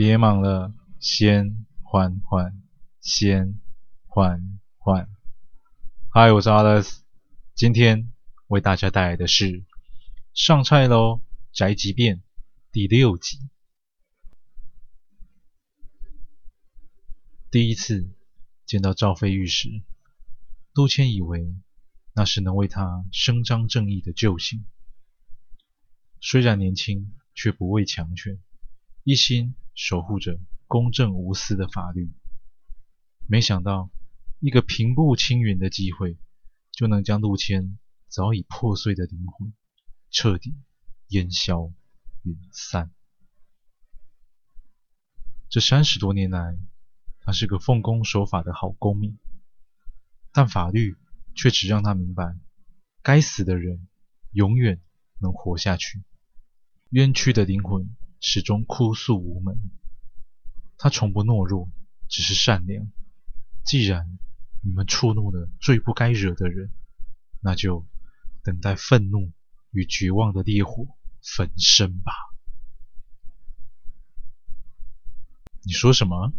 [0.00, 2.58] 别忙了，先缓缓，
[3.02, 3.60] 先
[4.06, 5.10] 缓缓。
[6.08, 7.00] 嗨，我是 Alex，
[7.54, 8.10] 今天
[8.46, 9.44] 为大家带来的是
[10.32, 11.20] 《上菜喽
[11.52, 12.16] 宅急便》
[12.72, 13.40] 第六集。
[17.50, 18.10] 第一次
[18.64, 19.82] 见到赵飞玉时，
[20.72, 21.54] 杜谦以为
[22.14, 24.64] 那是能为他伸张正义的救星。
[26.22, 28.40] 虽然年轻，却不畏强权，
[29.02, 32.12] 一心守护着公正无私的法律。
[33.26, 33.90] 没想到，
[34.40, 36.18] 一个平步青云的机会，
[36.70, 39.54] 就能将陆谦早已破碎的灵魂
[40.10, 40.54] 彻底
[41.08, 41.72] 烟消
[42.22, 42.90] 云散。
[45.48, 46.58] 这三十多年来，
[47.20, 49.18] 他是个奉公守法的好公民，
[50.32, 50.96] 但法律
[51.34, 52.36] 却只让他明白，
[53.02, 53.88] 该死的人
[54.32, 54.80] 永远
[55.20, 56.02] 能活下去，
[56.90, 59.58] 冤屈的灵魂始终哭诉无门。
[60.76, 61.70] 他从不懦弱，
[62.08, 62.90] 只是善良。
[63.64, 64.18] 既然
[64.62, 66.70] 你们触怒了最不该惹的人，
[67.40, 67.86] 那就
[68.42, 69.32] 等待愤怒
[69.70, 70.86] 与绝望的烈火
[71.22, 72.12] 焚身吧。
[75.62, 76.32] 你说什么？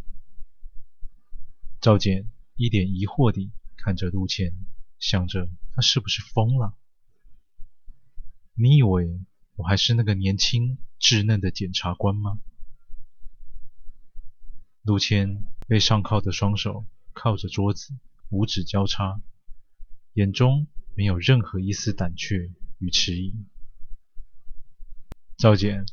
[1.80, 4.54] 赵简一脸疑惑地看着陆谦，
[4.98, 6.76] 想着他是不是疯了？
[8.54, 9.20] 你以为
[9.56, 12.40] 我还是那个年轻稚嫩的检察官吗？
[14.84, 17.94] 陆谦被上靠的双手靠着桌子，
[18.30, 19.22] 五指交叉，
[20.14, 23.46] 眼中没有任何一丝胆怯与迟疑。
[25.38, 25.86] 赵简，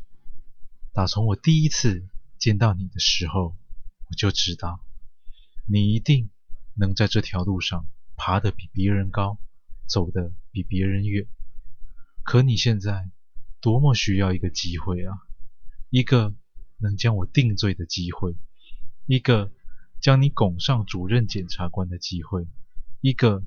[0.93, 3.57] 打从我第一次见到你的时候，
[4.09, 4.81] 我就知道。
[5.67, 6.31] 你一定
[6.75, 7.87] 能在这条路上
[8.17, 9.39] 爬得比别人高，
[9.87, 11.27] 走得比别人远。
[12.25, 13.11] 可你现在
[13.61, 15.19] 多么需要一个机会啊！
[15.91, 16.35] 一个
[16.79, 18.37] 能将我定罪的机会，
[19.07, 19.53] 一个
[20.01, 22.47] 将你拱上主任检察官的机会，
[23.01, 23.43] 一个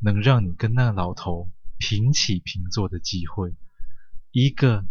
[0.00, 3.54] 能让你跟那老头平起平坐的机会，
[4.32, 4.84] 一个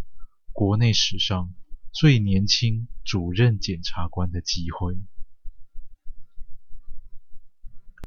[0.52, 1.54] 国内史上
[1.92, 4.98] 最年轻主任检察官的机会。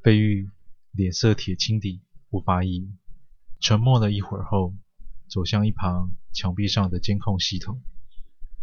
[0.03, 0.51] 飞玉
[0.93, 2.01] 脸色铁青地
[2.31, 2.95] 不发一语，
[3.61, 4.75] 沉默了一会儿后，
[5.29, 7.83] 走向一旁墙壁上的监控系统，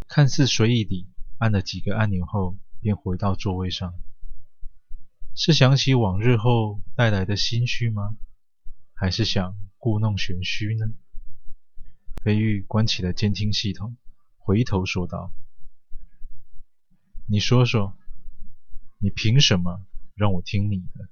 [0.08, 1.06] 看似随意地
[1.38, 3.94] 按了几个按钮后，便回到座位上。
[5.36, 8.16] 是想起往日后带来的心虚吗？
[8.94, 10.86] 还是想故弄玄虚呢？
[12.22, 13.96] 飞玉关起了监听系统，
[14.38, 15.32] 回头说道
[17.28, 17.96] ：“你说说，
[18.98, 21.08] 你凭什么让我听你的？”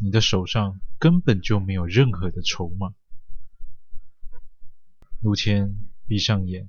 [0.00, 2.94] 你的手上根本就没有任何的筹码。
[5.22, 5.78] 陆谦
[6.08, 6.68] 闭上眼，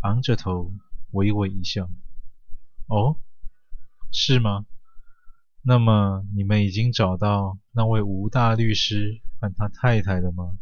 [0.00, 0.72] 昂着头，
[1.10, 1.90] 微微一笑
[2.88, 3.20] ：“哦，
[4.10, 4.64] 是吗？
[5.60, 10.58] 那么你们已经找到那位吴大律师和他太太了吗？”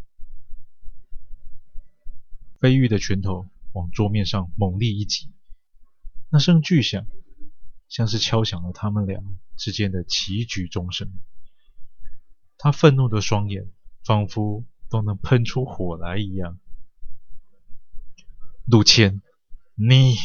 [2.59, 5.33] 飞玉的拳头往桌面上猛力一挤，
[6.31, 7.07] 那声巨响，
[7.89, 9.23] 像是敲响了他们俩
[9.55, 11.09] 之间的棋局钟声。
[12.57, 13.71] 他愤怒的双眼
[14.05, 16.59] 仿佛都能喷出火来一样。
[18.71, 19.23] 陆谦，
[19.75, 20.17] 你……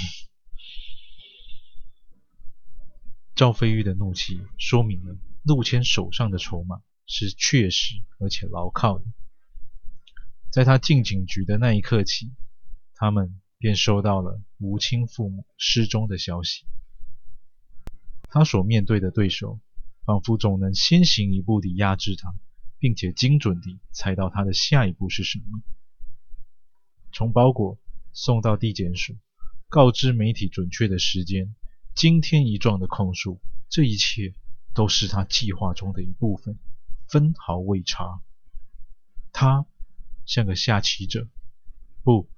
[3.35, 9.05] 赵飞玉的怒气说明了陆谦手上的筹码是确实而且牢靠的。
[10.51, 12.33] 在他进警局的那一刻起，
[12.93, 16.65] 他们便收到了吴清父母失踪的消息。
[18.29, 19.59] 他所面对的对手。
[20.05, 22.35] 仿佛总能先行一步地压制他，
[22.77, 25.61] 并且精准地猜到他的下一步是什么。
[27.13, 27.79] 从包裹
[28.13, 29.17] 送到地检署，
[29.69, 31.55] 告知媒体准确的时间，
[31.95, 34.33] 惊天一状的控诉，这一切
[34.73, 36.57] 都是他计划中的一部分，
[37.07, 38.21] 分毫未差。
[39.31, 39.65] 他
[40.25, 41.27] 像个下棋者，
[42.03, 42.29] 不，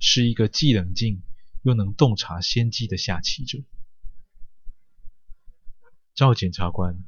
[0.00, 1.22] 是一个既冷静
[1.62, 3.58] 又能洞察先机的下棋者。
[6.14, 7.04] 赵检察官，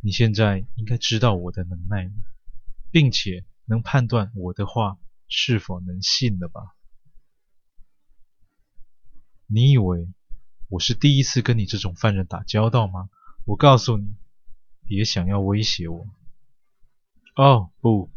[0.00, 2.12] 你现在应该知道我的能耐了，
[2.92, 4.98] 并且能判断我的话
[5.34, 6.74] 是否能信了吧？
[9.46, 10.06] 你以为
[10.68, 13.08] 我是第一次跟你这种犯人打交道吗？
[13.46, 14.14] 我告诉你，
[14.86, 16.06] 别想要威胁我。
[17.34, 18.10] 哦，不，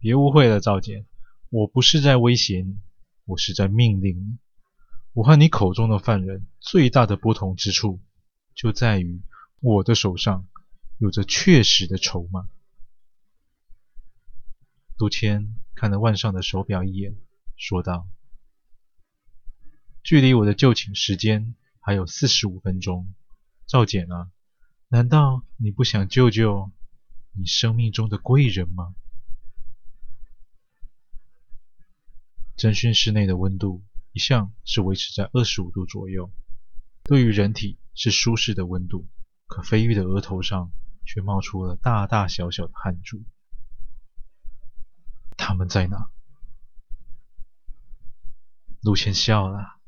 [0.00, 1.06] 别误会了，赵简，
[1.50, 2.80] 我不是在威胁你，
[3.26, 4.38] 我是在命令你。
[5.12, 8.00] 我和你口中的犯人最大的不同之处。
[8.56, 9.22] 就在于
[9.60, 10.48] 我的手上
[10.98, 12.48] 有着确实的筹码。
[15.00, 17.16] 杜谦看了腕上的手表一眼，
[17.56, 18.06] 说道
[20.04, 23.10] ：“距离我的就寝时间还有四十五分钟。
[23.66, 24.30] 赵简啊，
[24.88, 26.70] 难道你不想救救
[27.32, 28.94] 你生命中的贵人吗？
[32.58, 33.82] 侦讯室内的温度
[34.12, 36.30] 一向是维持在二十五度左右，
[37.04, 39.08] 对于人体是舒适的温度。
[39.46, 40.70] 可飞玉的额头上
[41.06, 43.24] 却冒出了大大小小的汗珠。
[45.40, 46.10] 他们在哪？
[48.82, 49.80] 陆谦笑了，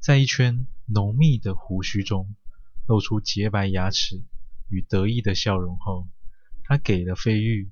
[0.00, 2.34] 在一圈浓密的胡须中
[2.86, 4.22] 露出洁白牙齿
[4.68, 6.08] 与得意的笑容后，
[6.64, 7.70] 他给了飞玉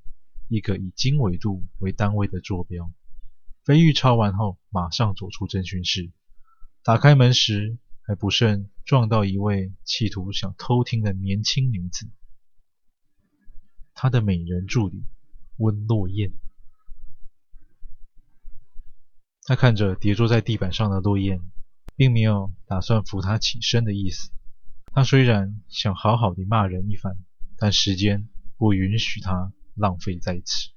[0.49, 2.91] 一个以经纬度为单位的坐标。
[3.65, 6.13] 飞玉抄完后，马上走出侦讯室，
[6.83, 12.09] 打开门时还不慎撞到一位企图想偷听的年轻女子，
[13.93, 15.05] 他的美人助理
[15.57, 16.33] 温落雁。
[19.47, 21.41] 他看着跌坐在地板上的落雁，
[21.97, 24.31] 并没有打算扶她起身的意思。
[24.93, 27.17] 他虽然想好好的骂人一番，
[27.59, 30.71] 但时间不允许他浪费在此。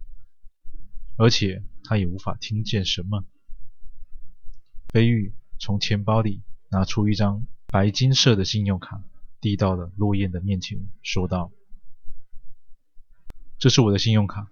[1.18, 3.26] 而且他也无法听见什么。
[4.90, 9.02] 飞玉从钱包里拿出一张白金色的信用卡，
[9.40, 11.52] 递到了落雁的面前，说道
[13.60, 14.52] ：“这是我的信用卡，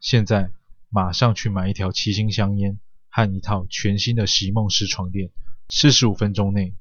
[0.00, 0.52] 现在
[0.88, 2.78] 马上去买一条七星香烟
[3.12, 5.30] 和一套全新的席梦思床垫，
[5.68, 6.74] 四十五分钟内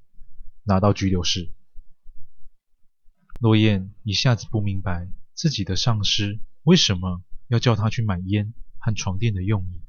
[0.63, 1.51] 拿到拘留室。”
[3.39, 8.55] 落雁一下子不明白自己的上司为什么要叫他去买烟。
[8.83, 9.79] 和床垫的用意，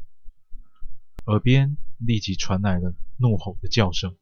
[1.24, 4.18] 耳边立即传来了怒吼的叫声：“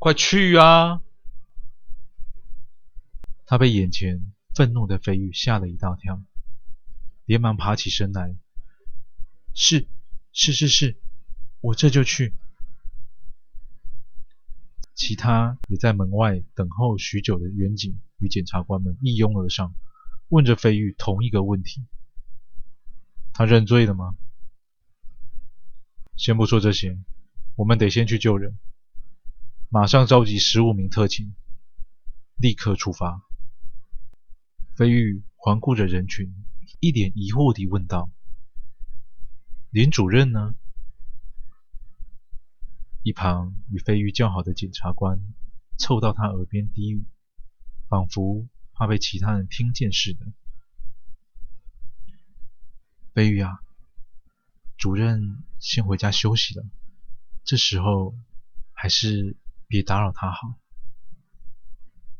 [0.00, 1.00] 快去啊！”
[3.46, 6.20] 他被眼前愤怒的飞玉吓了一大跳，
[7.24, 8.34] 连忙爬起身来
[9.54, 9.86] ：“是，
[10.38, 10.96] 是，是，是，
[11.62, 12.34] 我这就去。”
[14.94, 19.74] 其他也在门外等候许久的远警与检察官们一拥而上，
[20.28, 21.86] 问着飞玉同一个问题。
[23.32, 24.14] 他认罪了吗？
[26.16, 26.98] 先不说这些，
[27.56, 28.58] 我们得先去救人。
[29.70, 31.34] 马上召集十五名特勤，
[32.36, 33.22] 立刻出发。
[34.74, 36.30] 飞玉环顾着人群，
[36.80, 38.10] 一脸疑惑地问道
[39.76, 40.54] ：“林主任呢？”
[43.04, 45.20] 一旁与飞玉较好的检察官
[45.76, 47.04] 凑到他耳边低语，
[47.86, 50.32] 仿佛怕被其他人听见似的。
[53.12, 53.60] 飞玉啊，
[54.78, 56.64] 主任先回家休息了，
[57.44, 58.16] 这时候
[58.72, 59.36] 还是
[59.66, 60.54] 别打扰他好。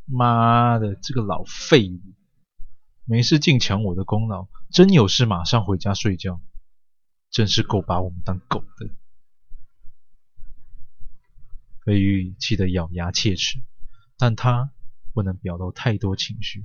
[0.05, 2.03] 妈的，这个老废物，
[3.07, 6.43] 没事净抢我的功劳，真有事马上回家睡觉，
[7.37, 8.89] 真是够把我们当狗的。
[11.85, 13.61] 飞玉气得咬牙切齿，
[14.17, 14.73] 但他
[15.13, 16.65] 不能表露太多情绪，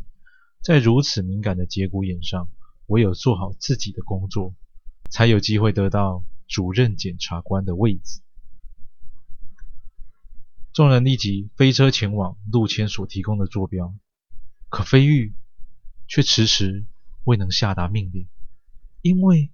[0.62, 2.48] 在如此敏感的节骨眼上。
[2.88, 4.56] 唯有做好自己的工作，
[5.10, 8.22] 才有机会得到主任检察官的位子。
[10.72, 13.94] 众人立即飞车前往陆谦所提供的坐标，
[14.70, 15.34] 可飞玉
[16.08, 16.86] 却迟迟
[17.26, 18.30] 未能下达命令，
[19.02, 19.52] 因为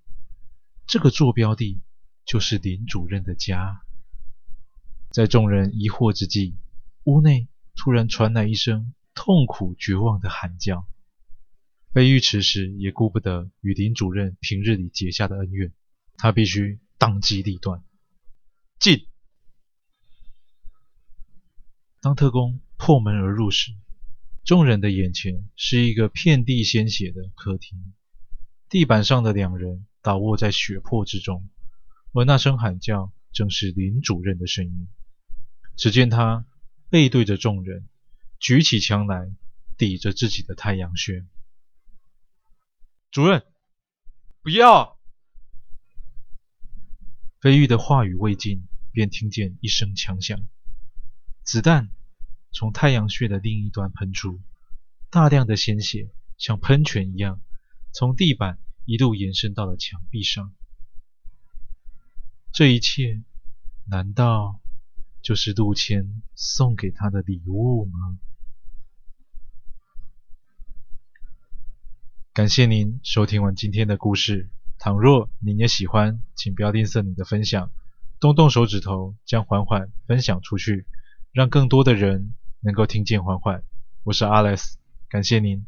[0.88, 1.82] 这个坐标地
[2.26, 3.82] 就是林主任的家。
[5.12, 6.56] 在众人疑惑之际，
[7.04, 10.88] 屋内突然传来一声痛苦绝望的喊叫。
[11.94, 15.74] 飞玉此时也顾不得与林主任平日里结下的恩怨，
[16.16, 17.84] 他必须当机立断。
[18.80, 19.08] 进！
[22.00, 23.72] 当特工破门而入时，
[24.46, 27.94] 众人的眼前是一个遍地鲜血的客厅，
[28.70, 31.50] 地板上的两人倒卧在血泊之中，
[32.14, 34.88] 而那声喊叫正是林主任的声音。
[35.76, 36.46] 只见他
[36.90, 37.90] 背对着众人，
[38.40, 39.36] 举起枪来
[39.78, 41.26] 抵着自己的太阳穴。
[43.12, 43.44] 主任，
[44.42, 44.98] 不要！
[47.42, 50.40] 飞玉的话语未尽，便听见一声枪响，
[51.44, 51.90] 子弹
[52.54, 54.40] 从太阳穴的另一端喷出，
[55.10, 57.42] 大量的鲜血像喷泉一样
[57.92, 58.58] 从地板
[58.88, 60.54] 一路延伸到了墙壁上。
[62.54, 63.22] 这一切，
[63.86, 64.62] 难道
[65.22, 68.18] 就是陆谦送给他的礼物吗？
[72.32, 74.50] 感谢您收听完今天的故事。
[74.80, 77.70] 倘若您也喜欢，请不要吝啬你的分享，
[78.22, 80.86] 动动手指头将缓缓分享出去，
[81.34, 83.66] 让更多的人能够听见缓缓。
[84.04, 84.76] 我是 Alex，
[85.10, 85.66] 感谢您。